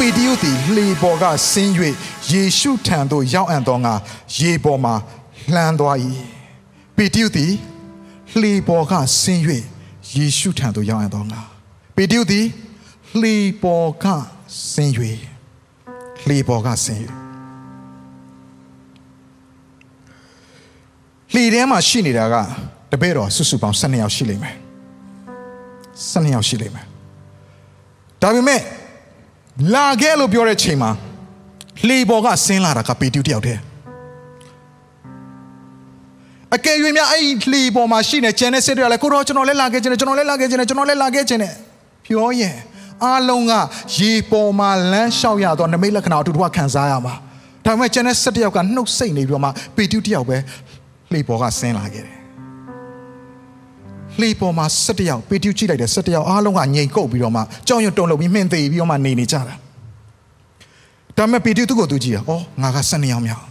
[0.00, 1.72] ပေတရုသည်လှေပေါ်ကဆင်း၍
[2.30, 3.94] ယေရှုထံသို့ရောက်အံ့သောငါ
[4.38, 4.92] ရေပေါ်မှ
[5.54, 5.96] လှမ်းသွား၏
[6.96, 7.52] ပေတရုသည်
[8.40, 9.42] လှေပေါ်ကဆင်း၍
[10.16, 11.40] ယေရှုထံသို့ရောက်အံ့သောငါ
[11.96, 12.46] ပေတရုသည်
[13.20, 14.04] လှေပေါ်က
[14.70, 14.92] ဆင်း၍
[16.26, 17.00] လှေပေါ်ကဆင်း၍
[21.32, 22.34] လှေထဲမှာရှိနေတာက
[22.90, 24.56] တပည့်တော်စုစုပေါင်း12ယောက်ရှိလိမ့်မယ်
[26.12, 26.86] 12ယောက်ရှိလိမ့်မယ်
[28.22, 28.79] ဒါပေမဲ့
[29.74, 30.90] လာခဲ့လို့ပြောတဲ့ချိန်မှာ
[31.86, 33.60] လှေပေါ်ကဆင်းလာတာကပေတူတယောက်တည်း
[36.56, 41.52] အကယ်၍များအဲ့ဒီလှေပေါ်မှာရှိနေကျန်တဲ့စစ်တွေကလည်းကိုတော့ကျွန်တော်လည်းလာခဲ့ခြင်းနဲ့ကျွန်တော်လည်းလာခဲ့ခြင်းနဲ့ကျွန်တော်လည်းလာခဲ့ခြင်းနဲ့
[42.06, 42.56] ပြောရင်
[43.04, 43.52] အားလုံးက
[43.98, 47.14] ရေပေါ်မှာလမ်းလျှောက်ရတော့နမိတ်လက္ခဏာအတူတူခံစားရမှာ
[47.64, 50.36] ဒါပေမဲ့ကျန်တဲ့စစ်တယောက်ကနှုတ်ဆက်နေပြီးတော့မှပေတူတယောက်ပဲ
[51.12, 52.19] လှေပေါ်ကဆင်းလာခဲ့တယ်
[54.18, 59.54] လှေပေါ်မှာ17ယောက်ပေတူကြည့်လိုက်တယ်17ယောက်အားလုံးကငြိမ်ကုတ်ပြီးတော့မှကြောင်ရွံတုံလို့ပြီးမှင်သေးပြီးတော့မှနေနေကြတာဒါ
[61.16, 62.30] ပေမဲ့ပေတူသူ့ကိုသူကြည့်ရဩ
[62.62, 63.44] ငါက12ယောက်မြောက်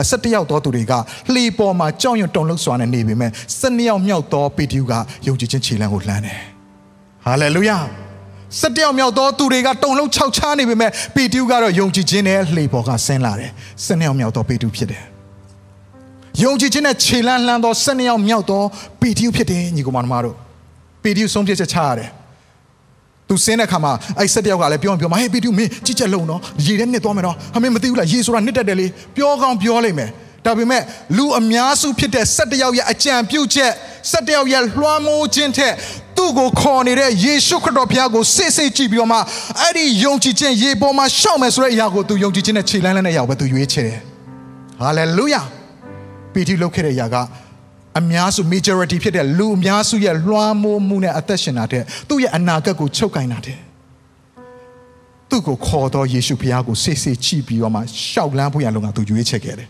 [0.00, 0.92] အ17ယောက်တော့သူတွေက
[1.34, 3.30] လှေပေါ်မှာကြောင်ရွံတုံလို့စွာနဲ့နေပေမဲ့
[3.60, 4.92] 12ယောက်မြောက်တော့ပေတူက
[5.26, 6.38] ယုံကြည်ခြင်းခြေလှမ်းကိုလှမ်းတယ်
[7.24, 7.78] ဟာလေလုယာ
[8.60, 13.50] 17ယောက်မြောက်တော့သူတွေကတုံလုံး6ချားနေပေမဲ့ပေတူကတော့ယုံကြည်ခြင်းနဲ့လှေပေါ်ကဆင်းလာတယ်
[13.86, 15.11] 12ယောက်မြောက်တော့ပေတူဖြစ်တယ်
[16.42, 18.62] ယုံကြည်ခြင်းနဲ့ခြေလန်းလှမ်းသော12ယောက်မြောက်သော
[19.00, 20.36] ပီတိဖြစ်တယ်ညီကောင်မတို့
[21.02, 22.10] ပီတိဆုံးဖြတ်ချက်ချရတယ်
[23.28, 28.86] သူစင်းတဲ့ခါမှာအဲ့ဆက်တယောက်ကလည်းပြောပြောမဟေးပီတိမင်းကြည့်ချက်လုံးနော်ရေထဲနှစ်သွားမယ်နော်အမေမသိဘူးလားရေဆိုတာနှစ်တက်တယ်လေ
[29.16, 30.10] ပြောကောင်းပြောလိုက်မယ်
[30.46, 30.82] ဒါပေမဲ့
[31.16, 33.72] လူအများစုဖြစ်တဲ့ဆက်တယောက်ရဲ့အကြံပြုချက်
[34.10, 35.74] ဆက်တယောက်ရဲ့လွှမ်းမိုးခြင်းထက်
[36.16, 39.18] သူ့ကိုခေါ်နေတဲ့ယေရှုခရစ်တော်ဘုရားကိုစိတ်စိတ်ကြည့်ပြီးတော့မှ
[39.60, 43.98] အဲ့ဒီယုံကြည်ခြင်းရေပေါ်မှာရှောက်မယ်ဆိုတဲ့အရာကိုသူယုံကြည်ခြင်းနဲ့ခြေလန်းလန်းတဲ့အရာကိုပဲသူရွေးချယ်တယ်
[44.80, 45.42] ဟာလေလုယာ
[46.32, 47.16] ပီတိလုတ်ခဲ့တဲ့အရာက
[48.00, 53.58] အများစု majority ဖြစ်တဲ့လူအများစုရဲ့လွှမ်းမိုးမှုနဲ့အသက်ရှင်တာတဲ့သူ့ရဲ့အနာဂတ်ကိုချုပ်ကင်တာတဲ့
[55.30, 59.68] သူ့ကိုခေါ်တော့ယေရှုဖခင်ကိုစိတ်စိတ်ကြည့်ပြီးတော့မှရှောက်လန်းဖို့ရလုံကသူရွေးချယ်ခဲ့တယ်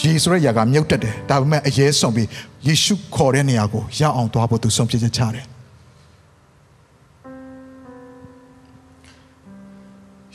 [0.00, 2.28] ယေဆိုရဲ့ຢာကမြုပ်တက်တယ်ဒါပေမဲ့အရေးဆုံးပြီး
[2.66, 5.46] ယေရှုခေါ်တဲ့နေရာကိုရောက်အောင်သွားဖို့သူဆုံးဖြတ်ချက်ချတယ်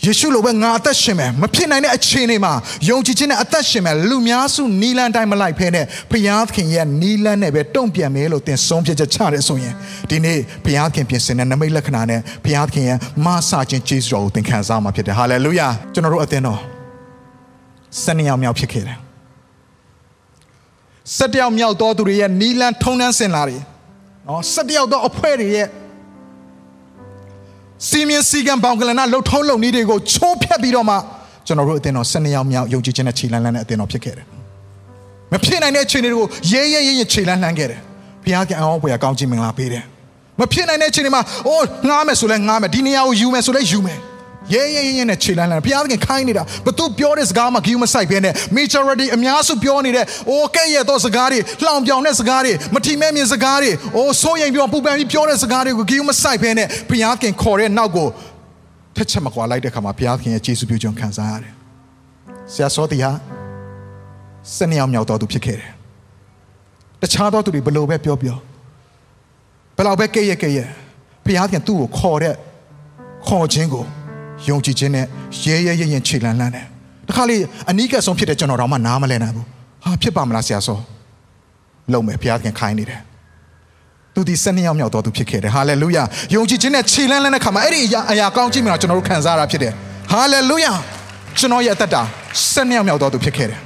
[0.07, 2.53] ယေရှုလိုပဲငါအသက်ရှင်မယ်မဖြစ်နိုင်တဲ့အခြေအနေမှာ
[2.89, 9.73] ယုံကြည်ခြင်းနဲ့အသက်ရှင်မယ်လူများစုနီလန်းတိုင်းမလိုက်ဖဲနဲ့ဘုရားသခင်ရဲ့နီလန်းနဲ့ပဲတုံ့ပြန်မယ်လို့သင်ဆုံးဖြတ်ချက်ချတယ်ဆိုရင်
[10.09, 16.59] ဒီနေ့ဘုရားသခင်ပြင်ဆင်တဲ့နမိတ်လက္ခဏာနဲ့ဘုရားသခင်ရဲ့မဆာခြင်းကျေးဇူးတော်ကိုသင်ခံစားမှာဖြစ်တယ်ဟာလေလုယာကျွန်တော်တို့အသင်းတော်
[18.03, 18.97] စနေအောင်မြောက်ဖြစ်ခဲ့တယ်
[21.15, 23.61] စက်တယောက်မြောက်သောသူတွေရဲ့နီလန်းထုံနှန်းစင်လာတယ်
[24.27, 25.67] နော်စက်တယောက်သောအဖွဲ့တွေရဲ့
[27.85, 30.95] စီမင်းစီကံဘောင်ကလနာလှုပ်ထုံးလုံနည်းတွေကိုချိုးဖျက်ပြီးတော့မှ
[31.47, 34.25] ကျွန်တော်တို့အသင်းတော်၁၂ယောက်မြောက်ယုံကြည်ခြင်းနဲ့ခြေလန်းလန်းတဲ့အသင်းတော်ဖြစ်ခဲ့တယ်။
[35.31, 37.79] မဖြစ်နိုင်တဲ့အခြေအနေတွေကိုရဲရဲရဲရဲခြေလန်းလန်းခဲ့တယ်။
[38.23, 39.83] ဘုရားကအောင်ပွဲကောင်းခြင်းမင်္ဂလာပေးတယ်။
[40.39, 43.99] မဖြစ်နိုင်တဲ့အခြေအနေမှာအိုးငားမယ်ဆိုလဲငားမယ်ဒီနေရာကိုယူမယ်ဆိုလဲယူမယ်။
[44.53, 58.07] ရဲရဲရဲရဲနဲ့ခြေလန်းလန်းဘုရားသခင်ခိုင်းနေတာဘသူပြောတဲ့စကားမှဂီယူမဆိုင်ဘဲနဲ့ majority အများစုပြောနေတဲ့အိုးကဲ့ရဲ့သောစကားတွေလှောင်ပြောင်တဲ့စကားတွေမထီမဲ့မြင်စကားတွေအိုးစိုးရိမ်ပြောပူပန်ပြီးပြောတဲ့စကားတွေကိုဂီယူမဆိုင်ဘဲနဲ့ဘုရားသခင်ခေါ်တဲ့နောက်ကို
[58.95, 61.53] ထက်ချက်မကွာလိုက်တဲ့ခါမှာဘုရားသခင်ရဲ့ကျေးဇူးပြုခြင်းခံစားရတယ်။
[62.53, 63.11] ဆရာစောတီဟာ
[64.55, 65.71] စနေအောင်မြောက်တော်သူဖြစ်ခဲ့တယ်။
[67.01, 68.37] တခြားသောသူတွေဘလို့ပဲပြောပြော
[69.77, 70.67] ဘလောက်ပဲကဲ့ရဲ့ကဲ့ရဲ့
[71.25, 72.35] ဘုရားသခင်သူ့ကိုခေါ်တဲ့
[73.27, 73.85] ခေါ်ခြင်းကို
[74.49, 75.05] ယုံကြည်ခြင်းနဲ့
[75.43, 76.65] ရဲရဲရဲရဲခြေလန်းလန်းတယ်။
[77.07, 77.37] တခါလေ
[77.69, 79.45] အနီးကပ်ဆုံးဖြစ်တဲ့ကျွန်တော်တော့မှနားမလဲနိုင်ဘူး။
[79.83, 80.77] ဟာဖြစ်ပါမလားဆရာစော။
[81.93, 83.01] လုံမယ်ဘုရားသခင်ခိုင်းနေတယ်။
[84.17, 86.03] သူဒီစနေရောက်မြောက်တော်သူဖြစ်ခဲ့တယ်ဟာလေလုယာ
[86.35, 89.73] ယုံကြည်ခြင်းနဲ့ခြေလန်းလန်းတဲ့ခါမှာအဲ့ဒီအရာအရာကောင်းခြင်းမျိုးကျွန်တော်တို့ခံစားရတာဖြစ်တယ်
[90.11, 90.73] ဟာလေလုယာ
[91.37, 92.01] ကျွန်တော်ရဲ့အသက်တာ
[92.53, 93.59] စနေရောက်မြောက်တော်သူဖြစ်ခဲ့တယ်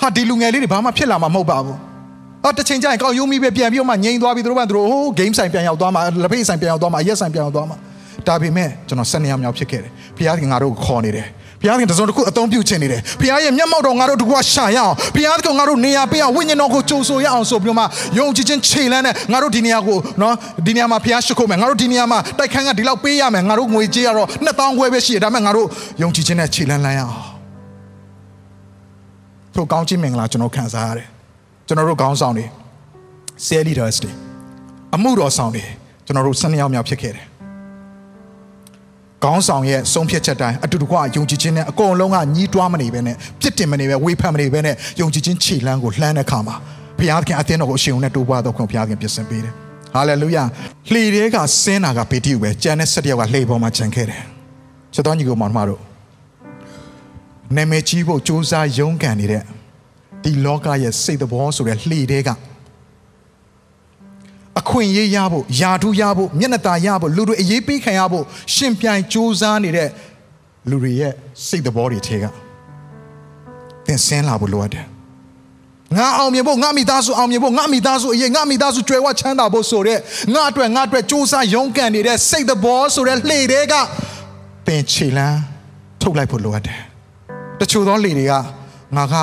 [0.00, 1.78] ဟာဒီလူငယ်လေးတွေဘာမှဖြစ်လာမှာမဟုတ်ပါဘူး
[2.44, 7.76] အော်တစ်ချိန်ကျရင်ကောက်ယုံမိပဲပြန်ပြီးတော့မှငြိမ်သွားပြီးသူတို့ကသူတို့ဟိုး game ဆိုင်ပြန်ရောက်သွားမှာလက်ဖေးဆိုင်ပြန်ရောက်သွားမှာရက်ဆိုင်ပြန်ရောက်သွားမှာ
[8.28, 11.26] ဒါပေမဲ့ကျွန်တော်စနေရောက်မြောက်ဖြစ်ခဲ့တယ်ဘုရားခင်ငါတို့ကိုခေါ်နေတယ်
[11.60, 17.84] ဘုရားခင်တစုံတစ်ခုအသုံးပြုခြင်းနေတယ်ဘုရားရဲ့မျက်မှောက်တော်ငါတို့တကွာရှာရအောင်ဘုရားကငါတို့နေရာပေးအောင်ဝိညာဉ်တော်ကိုကြိုဆိုရအောင်ဆိုပြီးတော့မှ
[18.18, 20.34] ယုံကြည်ခြင်းခြေလန်းနဲ့ငါတို့ဒီနေရာကိုနော်
[20.66, 25.66] ဒီနေရာမှာဘုရားရှိခိုးမယ်ငါတို့ဒီနေရာမှာတိုက်ခန်းကဒီလောက်ပေးရမယ်ငါတို့ငွေကြေးရတော့2000ခွဲပဲရှိတယ်ဒါပေမဲ့ငါတို့
[26.02, 27.16] ယုံကြည်ခြင်းနဲ့ခြေလန်းလန်းရအောင်
[29.54, 31.08] ထိုကောင်းခြင်းမင်္ဂလာကျွန်တော်ခံစားရတယ်
[31.66, 32.44] ကျွန်တော်တို့ခေါင်းဆောင်တွေ
[33.46, 34.12] sales leaders တွေ
[34.94, 35.64] အမှုတော်ဆောင်တွေ
[36.06, 37.26] ကျွန်တော်တို့12ယောက်မြောက်ဖြစ်ခဲ့တယ်
[39.24, 46.56] ခေါင်းဆောင်ရဲ့ဆုံးဖြတ်ချက်တိုင်းအတူတကွယုံကြည်ခြင်းနဲ့အကုန်လုံးကညီးတွားမနေပဲနဲ့ပြစ်တင်မနေပဲဝေဖန်မနေပဲနဲ့ယုံကြည်ခြင်းခြေလှမ်းကိုလှမ်းတဲ့အခါမှာ
[46.98, 49.54] ဘုရားသခင်အသင်းတော်ကိုအရှင်ုံနဲ့တိုးပွားတော့ခွင့်ဘုရားသခင်ပြင်ဆင်ပေးတယ်
[49.94, 50.42] ဟာလေလုယာ
[50.92, 54.22] လှေတွေကဆင်းတာကပေတိပဲကျန်တဲ့၁၁ယောက်ကလှေပေါ်မှာခြံခဲ့တယ်
[54.94, 55.80] ချက်တော်ညီကိုမောင်မတို့
[57.56, 59.42] နာမည်ကြီးဖို့စူးစမ်းရုန်းကန်နေတဲ့
[60.22, 62.34] ဒီလောကရဲ့စိတ်တော်ဆိုတဲ့လှေတွေကအ
[64.76, 68.24] ခွင့်အရေးရဖို့ယာထူးရဖို့မျက်နှာตาရဖို့လူတွေအရေးပေးခံရဖို့
[68.54, 69.88] ရှင်ပြိုင်စူးစမ်းနေတဲ့
[70.70, 71.12] လူတွေရဲ့
[71.46, 72.24] စိတ်တော်တွေထဲက
[73.86, 74.86] သင်ဆင်းလာဖို့လိုအပ်တယ်
[75.96, 79.98] ငါအောင်မြင်ဖို့ငါမိသားစုအောင်မြင်ဖို့ငါမိသားစုအရေးငါမိသားစုကြွယ်ဝချမ်းသာဖို့ဆိုတဲ့
[80.34, 83.74] ငါအတွက်ငါအတွက်စူးစမ်းရုန်းကန်နေတဲ့စိတ်တော်ဆိုတဲ့လှေတွေက
[84.66, 85.38] သင်ခြေလန်း
[86.02, 86.80] ထုတ်လိုက်ဖို့လိုအပ်တယ်
[87.60, 88.32] တချို့သောလှေတွေက
[88.96, 89.14] ငါက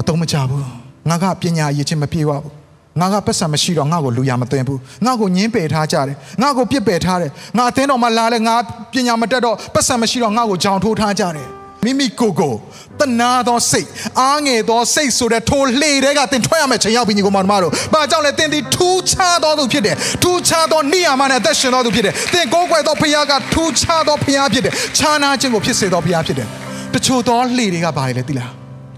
[0.00, 0.66] အတုံးမချဘူး
[1.08, 2.57] ငါကပညာအရေးချင်းမပြေဝဘူး
[3.00, 8.56] ငါကပတ်စံမရှိတော့ငါ့ကိုလူရမသွင်းဘူးငါ့ကိုညင်းပယ်ထားကြတယ်ငါ့ကိုပြစ်ပယ်ထားတယ်ငါအသင်းတော်မှာလာလဲငါ
[8.92, 11.48] ပညာမတက်တော့ပတ်စံမရှိတော့ငါ့ကိုကြောင်ထိုးထားကြတယ်
[11.84, 12.54] မိမိကိုယ်ကို
[13.00, 13.88] တနာသောစိတ်
[14.20, 26.46] အားငယ်သောစိတ်ဆိုတဲ့ထိုလှေတွေကတင်ထွက်ရမယ့်ချိန်ရောက်ပြီညီကောင်မတို့။ဘာကြောင့်လဲတင်ဒီထူးခြားသောသူဖြစ်တယ်။ထူးခြားသောနေရာမှာနဲ့အသက်ရှင်သောသူဖြစ်တယ်။တင်ကိုးကွယ်သောဖခင်ကထူးခြားသောဖခင်ဖြစ်တယ်။ခြားနာခြင်းကိုဖြစ်စေသောဖခင်ဖြစ်တယ်။
[26.94, 28.50] တချို့သောလှေတွေကဘာလဲသိလား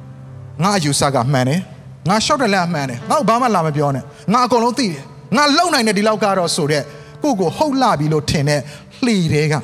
[0.62, 1.61] ။ငါအယူဆကမှန်တယ်။
[2.11, 5.03] ငါရှောက်တယ်လက်အမှန်တယ်ငါ့ဘာမှလာမပြောနဲ့ငါအကုန်လုံးသိတယ်
[5.37, 6.83] ငါလုံနိုင်တဲ့ဒီလောက်ကတော့ဆိုတဲ့
[7.23, 8.61] ကိုကိုဟုတ်လာပြီလို့ထင်တဲ့
[9.05, 9.55] လှေတွေက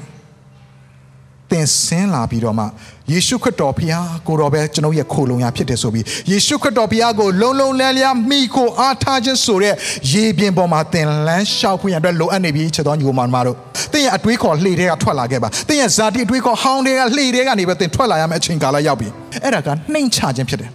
[1.51, 2.65] သင်ဆင်းလာပြီးတော့မှ
[3.13, 9.75] ယေရှုခရစ်တော်ဖျားကိုတော်ပဲကျွန်တော်ရဲ့ခိုလုံရဖြစ်တယ်ဆိုပြီးယေရှုခရစ်တော်ဖျားကိုလုံလုံလန်းလန်းမိကိုအားထားခြင်းဆိုတဲ့
[10.13, 13.57] ရေပြင်ပေါ်မှာသင်လန်းလျှောက်ဖွင့်ရအတွက်လိုအပ်နေပြီချက်တော်ညီကိုမောင်မတို့
[13.93, 19.09] သင်ရဲ့အတွေးခေါ်လှေတွေကထွက်လာခဲ့ပါသင်ရဲ့ဇာတိအတွေးခေါ်ဟောင်းတွေကလှေတွေကနေပဲသင်ထွက်လာရမယ့်အချိန်ကာလရောက်ပြီ
[19.45, 20.71] အဲ့ဒါကနှိမ်ချခြင်းဖြစ်တယ်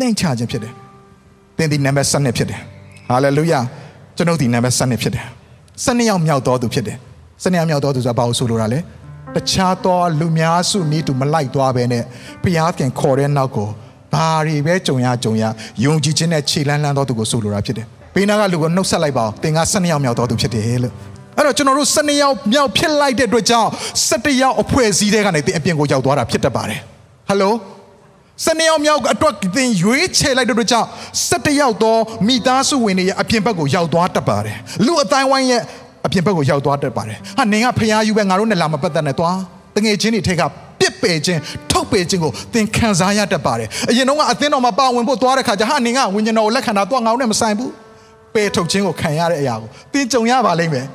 [0.00, 0.74] နှိမ်ချခြင်းဖြစ်တယ်
[1.60, 2.60] သင်ဒီနံပါတ်7ဖြစ်တယ်
[3.08, 3.60] ဟာလေလုယာ
[4.16, 5.24] ကျွန်ုပ်ဒီနံပါတ်7ဖြစ်တယ်
[5.84, 6.96] 7ယောက်မြောက်တော်သူဖြစ်တယ်
[7.42, 8.80] 7ယောက်မြောက်တော်သူဆိုတာဘာလို့ဆိုလိုတာလဲ
[9.34, 12.02] တခြားသောလူများစုနည်းတူမလိုက်သွားပဲနဲ့
[12.42, 13.68] ဘုရားခင်ခေါ်တဲ့နောက်ကို
[14.12, 15.44] ဘာတွေပဲကြုံရကြုံရ
[15.84, 20.94] ယုံကြည်ခြင်းနဲ့ခြေလန်းလန်းတော်သူကိုဆိုလိုတာဖြစ်တယ်ဘေးနားကလူကိုနှုတ်ဆက်လိုက်ပါအောင်သင်က7ယောက်မြောက်တော်သူဖြစ်တယ်လို့
[21.36, 23.68] အဲ့တော့ကျွန်တော်တို့7ယောက်မြောက်ဖြစ်လိုက်တဲ့အတွက်ကြောင့်
[24.08, 26.80] 7ယောက်အဖွဲ့အစည်းတွေကနေသင်အပြင်ကိုရောက်သွားတာဖြစ်တတ်ပါတယ်
[27.28, 27.52] ဟယ်လို
[28.44, 30.88] စနေယောက်မြောက်အတွက်သင်ရွေးချယ်လိုက်တဲ့အတွက်ကြောင့်
[31.28, 31.96] 17ယောက်သော
[32.26, 35.62] မိသားစုဝင်တွေရဲ့အပြင်ဘက်ကိုရောက်သွားတတ်ပါတယ်လူအတိုင်းဝိုင်းရဲ့
[36.06, 39.38] အပြင်ဘက်ကိုရောက်သွားတတ်ပါတယ်ဟာနင်ကဖျားယူပဲငါတို့နဲ့လာမပတ်သက်နဲ့သွား
[39.76, 40.42] တငယ်ချင်းတွေထက်က
[40.80, 41.40] ပစ်ပယ်ခြင်း
[41.70, 47.72] ထုတ်ပယ်ခြင်းကိုသင်ခံစားရတတ်ပါတယ်အရင်တော့ကအသင်းတော်မှာပါဝင်ဖို့သွားတဲ့ခါကျဟာနင်ကဝိညာဉ်တော်ကိုလက်ခံတာသွားငါတို့နဲ့မဆိုင်ဘူး
[48.34, 50.86] ပယ်ထုတ်ခြင်းကိုခံရတဲ့အရာကိုသင်ကြုံရပါလိမ့်မယ်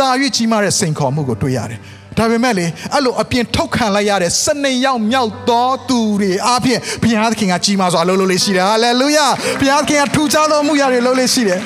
[0.00, 1.80] တာ၍ကြီးမားတဲ့စိန်ခေါ်မှုကိုတွေ့ရတယ်
[2.18, 9.26] ဒါပေမဲ့လေအဲ့လိုအပြင်ထုတ်ခံလိုက်ရတဲ့စနေရောက်မြောက်သောသူတွေအားဖြင့်ဘုရားသခင်ကကြီးမားစွာအလုပ်လုပ်လေးရှိတယ်ဟာလေလုယာ
[9.60, 11.60] ဘုရားသခင်ကထူခြားသောမှုရာတွေလုပ်လေးရှိတယ်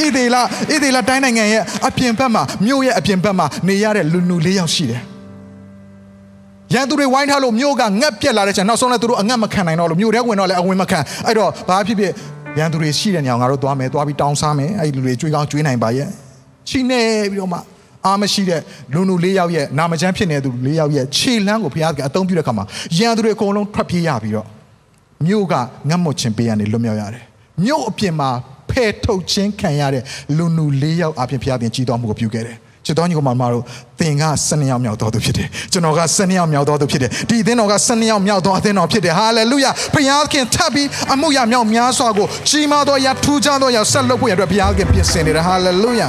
[0.00, 5.02] ဣဒေလဣဒေလတိုင်းနိုင်ငံရဲ့အပြင်ဘက်မှာမြို့ရဲ့အပြင်ဘက်မှာနေရတဲ့လူလူလေးယောက်ရှိတယ်
[6.74, 12.12] ရန်သူတွေဝိုင်းထားလို့မြို့ကငတ်ပြက်လာတဲ့ချိန်နောက်ဆုံးလည်းသူတို့အငတ်မခံနိုင်တော့လို့မြို့ထဲဝင်တော့လည်းအဝင်မခံအဲ့တော့ဘာဖြစ်ဖြစ်
[12.58, 16.08] ရန်သူတွေရှိတဲ့ညောင်ငါတို့သွားမယ်သွားပြီးတောင်းစားမယ်အဲ့ဒီလူတွေကြွေးကောင်းကြွေးနိုင်ပါရဲ့
[16.68, 17.00] ချိနေ
[17.30, 17.58] ပြီးတော့မှ
[18.06, 18.60] အားမရှိတဲ့
[18.94, 22.64] လူလူလေးယောက်ရဲ့နာမကျန်းဖြစ်နေတဲ့သူလေးယောက်ရဲ့ခြေလမ်းကိုဘုရားကအသုံးပြုတဲ့အခါမှာ
[22.98, 24.46] ရန်သူတွေအကုန်လုံးထွက်ပြေးရပြီးတော့
[25.26, 25.54] မြို့က
[25.88, 27.24] ငတ်မွတ်ခြင်းပေးရနေလွတ်မြောက်ရတယ်
[27.64, 28.30] မြို့အပြင်မှာ
[28.70, 30.02] ဖဲထုတ်ခြင်းခံရတဲ့
[30.36, 33.64] လူလူလေးယောက်အပြင်ဘုရားသင်ကြီးတော်မှုကိုပြုခဲ့တယ်ချစ်တော်ညီကောင်မတို့
[34.00, 46.08] သင်က12ယောက်မြောက်တော်သူဖြစ်တယ်ကျွန်တော်က12ယောက်မြောက်တော်သူဖြစ်တယ်ဒီအသင်းတော်က12ယောက်မြောက်တော်အသင်းတော်ဖြစ်တယ်ဟာလေလုယာဘုရားခင်ထပ်ပြီးအမှုရမြောက်များစွာကိုကြီးမားသောရာထူးခြားသောရာဆက်လုပ်ဖို့ရအတွက်ဘုရားခင်ပြင်ဆင်နေတယ်ဟာလေလုယာ